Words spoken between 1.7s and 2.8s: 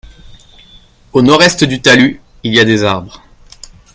talus il y a